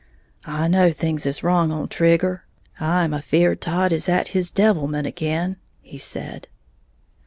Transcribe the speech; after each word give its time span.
"I 0.47 0.67
know 0.67 0.91
things 0.91 1.27
is 1.27 1.43
wrong 1.43 1.71
on 1.71 1.87
Trigger, 1.87 2.43
I 2.79 3.03
am 3.03 3.13
afeared 3.13 3.61
Todd 3.61 3.91
is 3.91 4.09
at 4.09 4.29
his 4.29 4.49
devilment 4.49 5.05
again," 5.05 5.57
he 5.79 5.99
said. 5.99 6.47